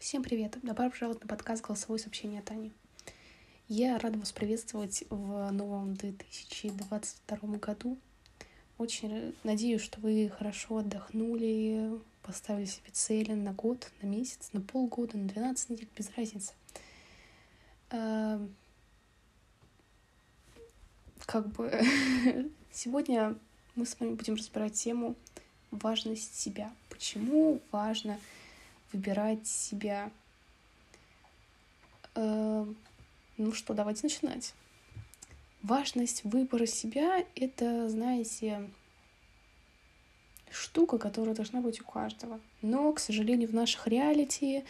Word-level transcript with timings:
Всем 0.00 0.22
привет! 0.22 0.56
Добро 0.62 0.88
пожаловать 0.88 1.20
на 1.20 1.28
подкаст 1.28 1.62
«Голосовое 1.62 2.00
сообщение 2.00 2.40
от 2.40 2.50
Ани». 2.50 2.72
Я 3.68 3.98
рада 3.98 4.18
вас 4.18 4.32
приветствовать 4.32 5.04
в 5.10 5.50
новом 5.50 5.92
2022 5.92 7.58
году. 7.58 7.98
Очень 8.78 9.34
надеюсь, 9.44 9.82
что 9.82 10.00
вы 10.00 10.32
хорошо 10.34 10.78
отдохнули, 10.78 12.00
поставили 12.22 12.64
себе 12.64 12.88
цели 12.92 13.32
на 13.32 13.52
год, 13.52 13.92
на 14.00 14.06
месяц, 14.06 14.48
на 14.54 14.62
полгода, 14.62 15.18
на 15.18 15.28
12 15.28 15.68
недель, 15.68 15.88
без 15.94 16.10
разницы. 16.16 16.54
А, 17.90 18.40
как 21.26 21.46
бы 21.48 21.70
сегодня 22.72 23.36
мы 23.74 23.84
с 23.84 24.00
вами 24.00 24.14
будем 24.14 24.36
разбирать 24.36 24.72
тему 24.72 25.14
важность 25.70 26.40
себя. 26.40 26.72
Почему 26.88 27.60
важно 27.70 28.18
выбирать 28.92 29.46
себя? 29.46 30.10
Э, 32.14 32.64
ну 33.36 33.52
что, 33.52 33.74
давайте 33.74 34.02
начинать. 34.04 34.54
Важность 35.62 36.24
выбора 36.24 36.66
себя— 36.66 37.24
это, 37.34 37.88
знаете, 37.88 38.70
штука, 40.50 40.98
которая 40.98 41.34
должна 41.34 41.60
быть 41.60 41.80
у 41.80 41.84
каждого. 41.84 42.40
Но, 42.62 42.92
к 42.92 42.98
сожалению, 42.98 43.48
в 43.48 43.54
наших 43.54 43.86
реалити 43.86 44.58
э, 44.58 44.62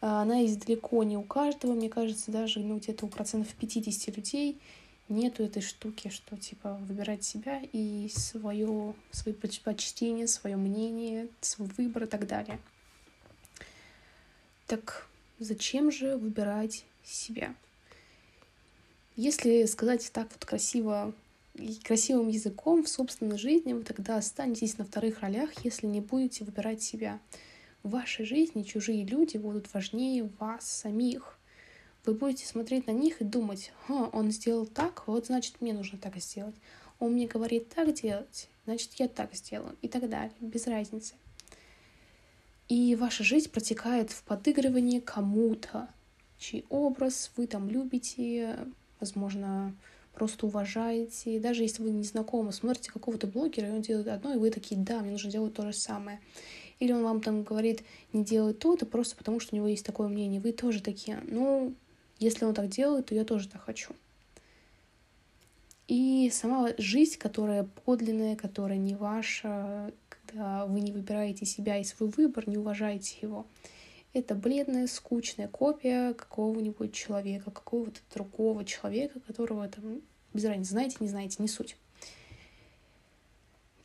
она 0.00 0.36
есть 0.36 0.64
далеко 0.64 1.02
не 1.04 1.16
у 1.16 1.22
каждого. 1.22 1.74
Мне 1.74 1.88
кажется, 1.88 2.30
даже 2.30 2.60
ну, 2.60 2.78
где-то 2.78 3.06
у 3.06 3.08
процентов 3.08 3.52
50 3.54 4.16
людей— 4.16 4.60
нету 5.10 5.42
этой 5.42 5.60
штуки, 5.60 6.08
что 6.08 6.36
типа 6.36 6.74
выбирать 6.86 7.24
себя 7.24 7.60
и 7.72 8.08
свое, 8.08 8.94
свои 9.10 9.34
предпочтения, 9.34 10.26
свое 10.26 10.56
мнение, 10.56 11.28
свой 11.40 11.68
выбор 11.76 12.04
и 12.04 12.06
так 12.06 12.26
далее. 12.26 12.58
Так 14.70 15.08
зачем 15.40 15.90
же 15.90 16.16
выбирать 16.16 16.84
себя? 17.02 17.56
Если 19.16 19.64
сказать 19.64 20.08
так 20.12 20.28
вот 20.30 20.44
красиво 20.44 21.12
красивым 21.82 22.28
языком 22.28 22.84
в 22.84 22.88
собственной 22.88 23.36
жизни, 23.36 23.72
вы 23.72 23.82
тогда 23.82 24.16
останетесь 24.16 24.78
на 24.78 24.84
вторых 24.84 25.22
ролях, 25.22 25.50
если 25.64 25.88
не 25.88 26.00
будете 26.00 26.44
выбирать 26.44 26.84
себя. 26.84 27.18
В 27.82 27.90
вашей 27.90 28.24
жизни 28.24 28.62
чужие 28.62 29.04
люди 29.04 29.38
будут 29.38 29.74
важнее 29.74 30.30
вас 30.38 30.70
самих 30.70 31.36
вы 32.06 32.14
будете 32.14 32.46
смотреть 32.46 32.86
на 32.86 32.92
них 32.92 33.20
и 33.20 33.24
думать, 33.24 33.72
Ха, 33.88 34.08
он 34.12 34.30
сделал 34.30 34.66
так, 34.66 35.02
вот 35.08 35.26
значит 35.26 35.60
мне 35.60 35.72
нужно 35.72 35.98
так 35.98 36.16
сделать. 36.18 36.54
Он 37.00 37.14
мне 37.14 37.26
говорит 37.26 37.70
так 37.70 37.92
делать, 37.92 38.48
значит 38.66 38.92
я 38.98 39.08
так 39.08 39.34
сделаю 39.34 39.76
и 39.82 39.88
так 39.88 40.08
далее, 40.08 40.32
без 40.40 40.68
разницы. 40.68 41.14
И 42.70 42.94
ваша 42.94 43.24
жизнь 43.24 43.50
протекает 43.50 44.12
в 44.12 44.22
подыгрывании 44.22 45.00
кому-то, 45.00 45.88
чей 46.38 46.64
образ 46.68 47.32
вы 47.36 47.48
там 47.48 47.68
любите, 47.68 48.58
возможно, 49.00 49.74
просто 50.14 50.46
уважаете. 50.46 51.40
даже 51.40 51.64
если 51.64 51.82
вы 51.82 51.90
не 51.90 52.04
знакомы, 52.04 52.52
смотрите 52.52 52.92
какого-то 52.92 53.26
блогера, 53.26 53.66
и 53.66 53.72
он 53.72 53.82
делает 53.82 54.06
одно, 54.06 54.34
и 54.34 54.38
вы 54.38 54.50
такие, 54.50 54.80
да, 54.80 55.00
мне 55.00 55.10
нужно 55.10 55.32
делать 55.32 55.52
то 55.52 55.64
же 55.64 55.72
самое. 55.72 56.20
Или 56.78 56.92
он 56.92 57.02
вам 57.02 57.20
там 57.20 57.42
говорит, 57.42 57.82
не 58.12 58.22
делай 58.22 58.54
то-то, 58.54 58.86
просто 58.86 59.16
потому 59.16 59.40
что 59.40 59.52
у 59.52 59.56
него 59.56 59.66
есть 59.66 59.84
такое 59.84 60.06
мнение. 60.06 60.40
Вы 60.40 60.52
тоже 60.52 60.80
такие, 60.80 61.20
ну, 61.26 61.74
если 62.20 62.44
он 62.44 62.54
так 62.54 62.68
делает, 62.68 63.06
то 63.06 63.16
я 63.16 63.24
тоже 63.24 63.48
так 63.48 63.62
хочу. 63.62 63.94
И 65.88 66.30
сама 66.32 66.68
жизнь, 66.78 67.18
которая 67.18 67.66
подлинная, 67.84 68.36
которая 68.36 68.78
не 68.78 68.94
ваша, 68.94 69.92
вы 70.34 70.80
не 70.80 70.92
выбираете 70.92 71.46
себя 71.46 71.78
и 71.78 71.84
свой 71.84 72.10
выбор, 72.10 72.48
не 72.48 72.56
уважаете 72.56 73.16
его, 73.22 73.46
это 74.12 74.34
бледная, 74.34 74.86
скучная 74.86 75.48
копия 75.48 76.14
какого-нибудь 76.14 76.92
человека, 76.92 77.50
какого-то 77.50 78.00
другого 78.12 78.64
человека, 78.64 79.20
которого 79.20 79.68
там, 79.68 80.00
без 80.34 80.44
разницы, 80.44 80.70
знаете, 80.70 80.96
не 81.00 81.08
знаете, 81.08 81.36
не 81.38 81.48
суть. 81.48 81.76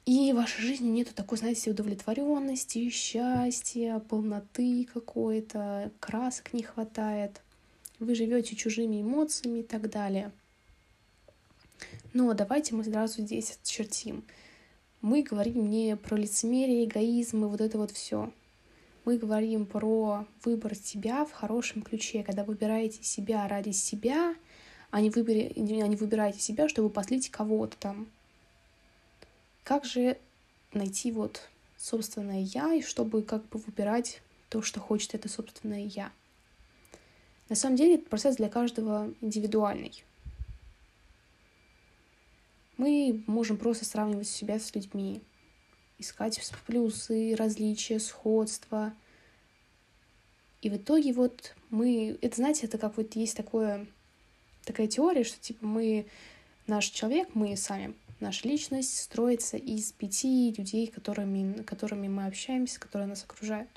И 0.06 0.34
в 0.34 0.36
вашей 0.36 0.62
жизни 0.62 0.88
нету 0.88 1.14
такой, 1.16 1.38
знаете, 1.38 1.72
удовлетворенности, 1.72 2.90
счастья, 2.90 4.00
полноты 4.00 4.88
какой-то, 4.92 5.92
красок 6.00 6.54
не 6.54 6.64
хватает 6.64 7.42
вы 8.00 8.16
живете 8.16 8.56
чужими 8.56 9.02
эмоциями 9.02 9.60
и 9.60 9.64
так 9.64 9.90
далее. 9.90 10.32
Но 12.14 12.34
давайте 12.34 12.76
мы 12.76 12.84
сразу 12.84 13.22
здесь 13.22 13.58
отчертим. 13.62 14.24
Мы 15.02 15.22
говорим 15.22 15.70
не 15.70 15.96
про 15.96 16.16
лицемерие, 16.16 16.86
эгоизм 16.86 17.46
и 17.46 17.48
вот 17.48 17.62
это 17.62 17.78
вот 17.78 17.92
все. 17.92 18.32
Мы 19.06 19.18
говорим 19.18 19.68
про 19.68 20.26
выбор 20.44 20.74
себя 20.74 21.26
в 21.26 21.32
хорошем 21.32 21.84
ключе, 21.84 22.24
когда 22.24 22.44
выбираете 22.44 23.04
себя 23.04 23.48
ради 23.48 23.70
себя, 23.70 24.36
а 24.90 25.02
не, 25.02 25.12
выбери, 25.12 25.54
а 25.56 25.88
не 25.88 25.96
выбираете 25.96 26.40
себя, 26.40 26.68
чтобы 26.68 26.90
послить 26.90 27.30
кого-то 27.30 27.78
там. 27.78 28.08
Как 29.64 29.86
же 29.86 30.18
найти 30.74 31.12
вот 31.12 31.42
собственное 31.78 32.42
я, 32.42 32.74
и 32.74 32.82
чтобы 32.82 33.22
как 33.22 33.48
бы 33.50 33.60
выбирать 33.60 34.22
то, 34.50 34.62
что 34.62 34.80
хочет 34.80 35.14
это 35.14 35.30
собственное 35.30 35.86
я? 35.86 36.12
На 37.50 37.56
самом 37.56 37.76
деле 37.76 37.96
этот 37.96 38.10
процесс 38.10 38.38
для 38.38 38.50
каждого 38.50 39.14
индивидуальный. 39.22 40.04
Мы 42.78 43.24
можем 43.28 43.58
просто 43.58 43.86
сравнивать 43.86 44.28
себя 44.28 44.60
с 44.60 44.74
людьми, 44.76 45.22
искать 45.98 46.40
плюсы, 46.66 47.36
различия, 47.36 48.00
сходства. 48.00 48.94
И 50.62 50.70
в 50.70 50.78
итоге 50.78 51.14
вот 51.14 51.56
мы... 51.70 52.18
Это, 52.22 52.36
знаете, 52.36 52.66
это 52.66 52.78
как 52.78 52.98
вот 52.98 53.16
есть 53.16 53.38
такое, 53.38 53.86
такая 54.64 54.88
теория, 54.88 55.24
что 55.24 55.40
типа 55.40 55.66
мы... 55.66 56.06
Наш 56.68 56.88
человек, 56.88 57.30
мы 57.36 57.56
сами, 57.58 57.94
наша 58.20 58.48
личность 58.48 58.98
строится 58.98 59.56
из 59.56 59.92
пяти 59.92 60.52
людей, 60.58 60.88
которыми, 60.88 61.62
которыми 61.62 62.08
мы 62.08 62.26
общаемся, 62.26 62.80
которые 62.80 63.08
нас 63.08 63.24
окружают. 63.24 63.70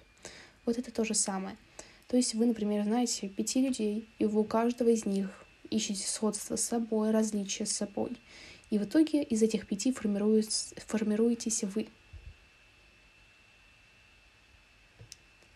Вот 0.65 0.79
это 0.79 0.91
то 0.91 1.05
же 1.05 1.13
самое— 1.13 1.59
то 2.09 2.17
есть 2.17 2.35
вы, 2.35 2.47
например, 2.47 2.85
знаете 2.85 3.29
пяти 3.29 3.61
людей, 3.61 4.09
и 4.19 4.25
вы 4.25 4.41
у 4.41 4.45
каждого 4.45 4.89
из 4.89 5.05
них 5.05 5.45
ищете 5.69 6.07
сходство 6.09 6.57
с 6.57 6.65
собой, 6.65 7.11
различия 7.11 7.67
с 7.67 7.73
собой. 7.73 8.17
И 8.71 8.79
в 8.79 8.85
итоге 8.85 9.23
из 9.23 9.43
этих 9.43 9.67
пяти 9.67 9.93
формируетесь 9.93 11.65
вы. 11.65 11.89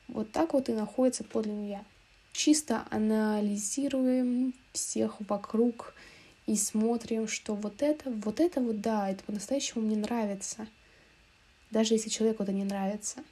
Вот 0.09 0.31
так 0.31 0.55
вот 0.55 0.69
и 0.69 0.73
находится 0.73 1.25
подлинный 1.25 1.71
я. 1.71 1.85
Чисто 2.33 2.87
анализируем 2.91 4.55
всех 4.73 5.17
вокруг 5.29 5.95
и 6.47 6.57
смотрим, 6.57 7.29
что 7.29 7.55
вот 7.55 7.83
это, 7.83 8.11
вот 8.11 8.41
это 8.41 8.61
вот 8.61 8.81
да, 8.81 9.11
это 9.11 9.23
по-настоящему 9.25 9.85
мне 9.85 9.97
нравится. 9.97 10.67
Даже 11.71 11.95
если 11.95 12.09
человеку 12.09 12.43
это 12.43 12.53
не 12.53 12.65
нравится. 12.65 13.25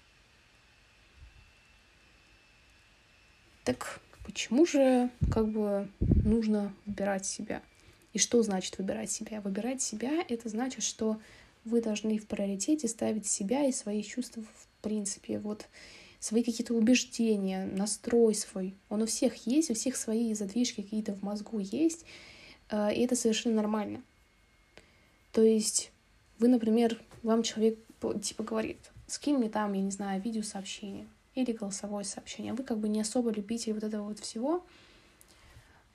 Так 3.64 4.00
почему 4.24 4.66
же 4.66 5.10
как 5.30 5.48
бы 5.48 5.88
нужно 5.98 6.74
выбирать 6.86 7.26
себя? 7.26 7.62
И 8.12 8.18
что 8.18 8.42
значит 8.42 8.78
выбирать 8.78 9.10
себя? 9.10 9.40
Выбирать 9.40 9.82
себя— 9.82 10.24
это 10.28 10.48
значит, 10.48 10.82
что 10.82 11.20
вы 11.64 11.80
должны 11.80 12.18
в 12.18 12.26
приоритете 12.26 12.88
ставить 12.88 13.26
себя 13.26 13.66
и 13.66 13.72
свои 13.72 14.02
чувства 14.02 14.42
в 14.42 14.82
принципе. 14.82 15.38
Вот 15.38 15.66
свои 16.18 16.42
какие-то 16.42 16.74
убеждения, 16.74 17.66
настрой 17.66 18.34
свой. 18.34 18.74
Он 18.88 19.02
у 19.02 19.06
всех 19.06 19.46
есть, 19.46 19.70
у 19.70 19.74
всех 19.74 19.96
свои 19.96 20.34
задвижки 20.34 20.82
какие-то 20.82 21.14
в 21.14 21.22
мозгу 21.22 21.58
есть, 21.58 22.04
э, 22.70 22.94
и 22.94 23.00
это 23.02 23.16
совершенно 23.16 23.56
нормально. 23.56 24.02
То 25.32 25.42
есть 25.42 25.92
вы, 26.38 26.48
например, 26.48 27.00
вам 27.22 27.42
человек 27.42 27.78
типа 28.22 28.42
говорит, 28.42 28.78
скинь 29.06 29.36
мне 29.36 29.48
там, 29.48 29.72
я 29.72 29.82
не 29.82 29.90
знаю, 29.90 30.20
видеосообщение 30.20 31.06
или 31.34 31.52
голосовое 31.52 32.04
сообщение. 32.04 32.52
Вы 32.52 32.64
как 32.64 32.78
бы 32.78 32.88
не 32.88 33.00
особо 33.00 33.30
любите 33.30 33.72
вот 33.72 33.84
этого 33.84 34.08
вот 34.08 34.18
всего, 34.18 34.64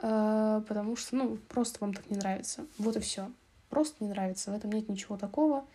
потому 0.08 0.96
что, 0.96 1.16
ну, 1.16 1.38
просто 1.50 1.78
вам 1.82 1.94
так 1.94 2.10
не 2.10 2.18
нравится. 2.18 2.66
Вот 2.78 2.96
и 2.96 3.00
все. 3.00 3.32
Просто 3.70 4.04
не 4.04 4.10
нравится, 4.10 4.52
в 4.52 4.56
этом 4.56 4.72
нет 4.72 4.88
ничего 4.88 5.18
такого. 5.18 5.66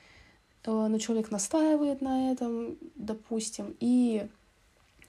Э, 0.64 0.86
но 0.88 0.98
человек 0.98 1.30
настаивает 1.30 2.00
на 2.00 2.32
этом, 2.32 2.76
допустим, 2.94 3.74
и 3.80 4.28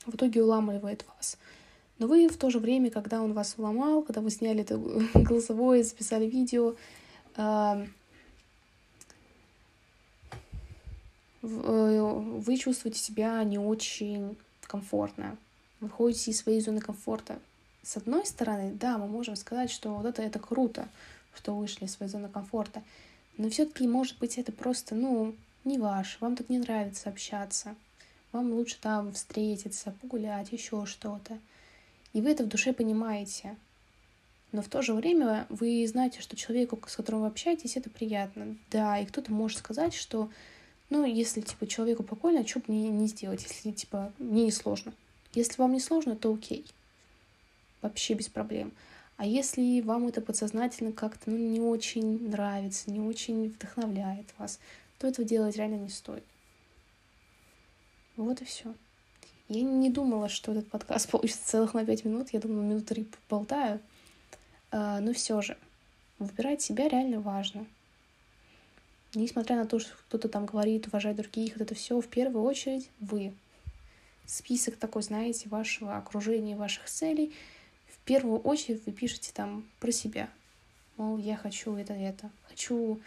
в 0.06 0.16
итоге 0.16 0.44
уламывает 0.44 1.06
вас. 1.16 1.38
Но 2.00 2.08
вы 2.08 2.28
в 2.28 2.38
то 2.38 2.50
же 2.50 2.60
время, 2.60 2.90
когда 2.90 3.22
он 3.22 3.34
вас 3.34 3.56
уломал, 3.58 4.02
когда 4.02 4.22
вы 4.22 4.32
сняли 4.32 4.62
это 4.62 4.78
голосовое, 5.14 5.84
записали 5.84 6.26
видео, 6.26 6.76
э, 7.38 7.86
вы 11.44 12.58
чувствуете 12.58 13.00
себя 13.00 13.44
не 13.44 13.58
очень 13.58 14.38
комфортно. 14.62 15.38
Выходите 15.80 16.32
из 16.32 16.38
своей 16.38 16.62
зоны 16.62 16.82
комфорта. 16.82 17.40
С 17.84 17.98
одной 17.98 18.26
стороны, 18.26 18.74
да, 18.74 18.98
мы 18.98 19.08
можем 19.08 19.36
сказать, 19.36 19.72
что 19.72 19.96
вот 19.96 20.06
это, 20.06 20.22
это 20.22 20.40
круто, 20.40 20.88
что 21.36 21.56
вышли 21.56 21.86
из 21.86 21.94
своей 21.94 22.12
зоны 22.12 22.30
комфорта. 22.30 22.84
Но 23.38 23.50
все-таки, 23.50 23.88
может 23.88 24.20
быть, 24.20 24.38
это 24.38 24.52
просто, 24.52 24.94
ну, 24.94 25.36
не 25.64 25.78
ваш, 25.80 26.18
вам 26.20 26.36
так 26.36 26.50
не 26.50 26.60
нравится 26.60 27.10
общаться. 27.10 27.76
вам 28.32 28.54
лучше 28.54 28.78
там 28.80 29.12
встретиться, 29.14 29.94
погулять, 30.02 30.52
еще 30.52 30.86
что-то. 30.86 31.38
И 32.14 32.22
вы 32.22 32.32
это 32.32 32.44
в 32.44 32.48
душе 32.48 32.74
понимаете. 32.74 33.56
Но 34.52 34.62
в 34.62 34.68
то 34.68 34.82
же 34.82 34.94
время 34.94 35.46
вы 35.50 35.86
знаете, 35.88 36.22
что 36.22 36.36
человеку, 36.36 36.80
с 36.88 36.96
которым 36.96 37.22
вы 37.22 37.28
общаетесь, 37.28 37.78
это 37.78 37.90
приятно. 37.90 38.58
Да, 38.70 39.00
и 39.00 39.06
кто-то 39.06 39.32
может 39.32 39.60
сказать, 39.60 39.94
что, 39.94 40.30
ну, 40.90 41.06
если, 41.06 41.42
типа, 41.42 41.68
человеку 41.68 42.04
прикольно, 42.04 42.46
что 42.46 42.60
бы 42.60 42.66
мне 42.68 42.90
не 42.90 43.08
сделать, 43.08 43.44
если, 43.44 43.72
типа, 43.72 44.12
мне 44.20 44.46
не 44.46 44.52
сложно. 44.52 44.94
Если 45.34 45.62
вам 45.62 45.74
не 45.74 45.80
сложно, 45.80 46.16
то 46.16 46.34
окей. 46.34 46.66
Вообще 47.82 48.14
без 48.14 48.30
проблем. 48.30 48.74
А 49.18 49.26
если 49.26 49.82
вам 49.82 50.08
это 50.08 50.22
подсознательно 50.22 50.92
как-то 50.92 51.30
ну, 51.30 51.38
не 51.38 51.60
очень 51.60 52.30
нравится, 52.30 52.90
не 52.90 53.00
очень 53.00 53.50
вдохновляет 53.50 54.28
вас, 54.38 54.60
то 54.98 55.08
этого 55.08 55.28
делать 55.28 55.56
реально 55.56 55.76
не 55.76 55.90
стоит. 55.90 56.24
Вот 58.18 58.42
и 58.42 58.46
все. 58.46 58.74
Я 59.48 59.64
не 59.64 59.90
думала, 59.90 60.30
что 60.30 60.52
этот 60.54 60.70
подкаст 60.70 61.10
получится 61.12 61.46
целых 61.46 61.74
на 61.74 61.86
пять 61.86 62.06
минут. 62.06 62.30
Я 62.32 62.40
думала, 62.40 62.62
минут 62.62 62.86
три 62.86 63.08
болтаю. 63.30 63.80
А, 64.72 65.00
но 65.02 65.14
все 65.14 65.42
же, 65.42 65.58
выбирать 66.20 66.62
себя 66.62 66.88
реально 66.88 67.20
важно. 67.20 67.66
Несмотря 69.14 69.58
на 69.58 69.66
то, 69.66 69.78
что 69.78 69.92
кто-то 70.08 70.30
там 70.30 70.46
говорит, 70.46 70.88
уважать 70.88 71.18
других, 71.18 71.54
вот 71.54 71.62
это 71.62 71.76
все 71.76 72.00
в 72.00 72.08
первую 72.08 72.44
очередь 72.46 72.90
вы. 73.02 73.34
Список 74.26 74.78
такой, 74.78 75.02
знаете, 75.02 75.50
вашего 75.50 75.98
окружения, 75.98 76.56
ваших 76.56 76.86
целей. 76.86 77.34
Первую 78.06 78.40
очередь 78.40 78.86
вы 78.86 78.92
пишете 78.92 79.32
там 79.34 79.66
про 79.80 79.92
себя. 79.92 80.30
Мол, 80.98 81.18
я 81.18 81.38
хочу 81.38 81.76
это, 81.76 81.94
это. 81.94 82.30
Хочу 82.50 83.00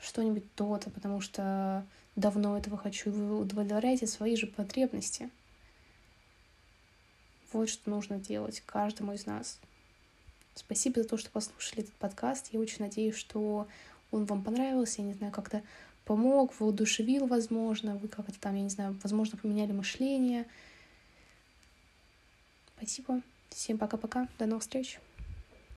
что-нибудь 0.00 0.44
то-то, 0.54 0.90
потому 0.90 1.20
что 1.20 1.86
давно 2.16 2.56
этого 2.58 2.76
хочу. 2.76 3.10
И 3.10 3.12
вы 3.12 3.40
удовлетворяете 3.40 4.06
свои 4.06 4.36
же 4.36 4.46
потребности. 4.46 5.30
Вот 7.52 7.68
что 7.68 7.90
нужно 7.90 8.18
делать 8.18 8.62
каждому 8.66 9.12
из 9.12 9.26
нас. 9.26 9.58
Спасибо 10.54 11.02
за 11.02 11.08
то, 11.08 11.16
что 11.16 11.30
послушали 11.30 11.82
этот 11.82 11.94
подкаст. 11.94 12.48
Я 12.52 12.60
очень 12.60 12.84
надеюсь, 12.84 13.16
что 13.16 13.66
он 14.10 14.24
вам 14.24 14.42
понравился. 14.42 15.00
Я 15.00 15.08
не 15.08 15.14
знаю, 15.14 15.32
как-то 15.32 15.62
помог, 16.04 16.58
воодушевил, 16.60 17.26
возможно. 17.26 17.96
Вы 17.96 18.08
как-то 18.08 18.38
там, 18.38 18.54
я 18.56 18.62
не 18.62 18.68
знаю, 18.68 18.98
возможно, 19.02 19.38
поменяли 19.38 19.72
мышление. 19.72 20.46
Спасибо. 22.76 23.22
Всем 23.50 23.78
пока-пока. 23.78 24.28
До 24.38 24.46
новых 24.46 24.62
встреч. 24.62 25.00